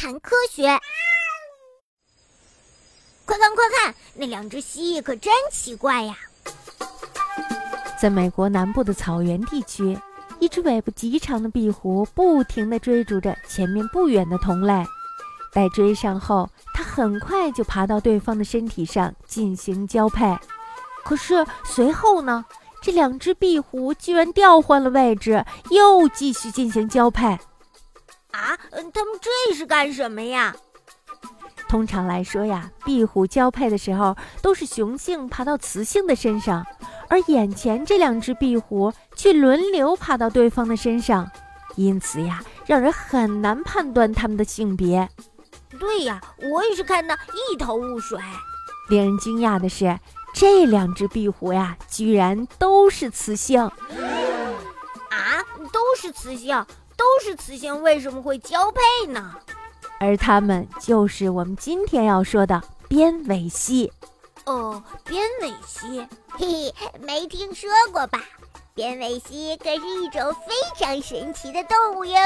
[0.00, 0.62] 谈科学。
[3.26, 6.16] 快看快看，那两只蜥蜴可真奇怪呀！
[8.00, 9.98] 在美国南部的草原地区，
[10.38, 14.72] 一只尾巴极长的壁虎不停地追逐着前面不远的同类。
[15.52, 20.34] 待追上后，它很快就爬到对方的身体上进行交配。
[21.04, 22.42] 可是随后呢，
[22.80, 27.38] 这两只壁虎居然调换了位置，又继续进行交配。
[28.70, 30.54] 啊，他们这是干什么呀？
[31.68, 36.66] 通常来说呀，壁虎交配的时候都是雄性爬到雌性的身上，
[37.08, 41.30] 而眼前这两只壁虎却轮流爬到对方的身上，
[41.76, 45.08] 因此呀，让人很难判断它们的性别。
[45.78, 46.20] 对呀，
[46.52, 47.16] 我也是看得
[47.52, 48.18] 一头雾水。
[48.88, 49.96] 令人惊讶的是，
[50.34, 53.60] 这两只壁虎呀，居然都是雌性。
[53.60, 53.70] 啊，
[55.72, 56.66] 都是雌性，
[57.00, 59.34] 都是雌性，为什么会交配呢？
[59.98, 63.90] 而它们就是我们今天要说的边尾蜥。
[64.44, 68.20] 哦，边尾蜥，嘿嘿，没听说过吧？
[68.74, 72.20] 边尾蜥可是一种非常神奇的动物哟。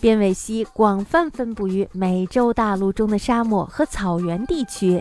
[0.00, 5.00] 边尾蜥广泛分布于美洲大陆中的沙漠和草原地区，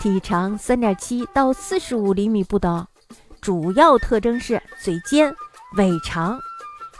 [0.00, 2.86] 体长三点七到四十五厘米不等，
[3.42, 5.34] 主要特征是嘴尖、
[5.76, 6.40] 尾长。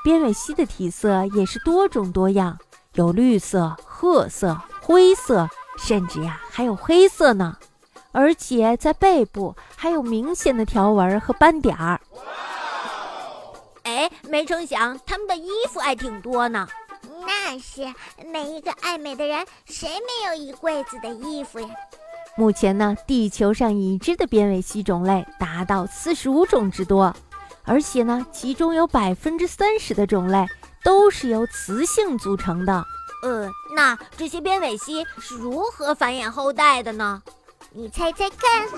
[0.04, 2.58] 边尾蜥的体色也是多种多样，
[2.92, 7.56] 有绿色、褐色、灰色，甚至呀还有黑色呢。
[8.12, 11.98] 而且在背部还有明显的条纹和斑点儿。
[13.84, 16.68] 哎，没成想他们的衣服还挺多呢。
[17.26, 17.82] 那是
[18.30, 21.68] 每一个爱美的人，谁没有一柜子的衣服呀？
[22.36, 27.14] 目前呢，地球上已知的边尾蜥种类达到四十五种之多，
[27.64, 30.46] 而且呢，其中有百分之三十的种类
[30.82, 32.84] 都是由雌性组成的。
[33.22, 37.22] 呃，那这些边尾蜥是如何繁衍后代的呢？
[37.72, 38.68] 你猜猜看。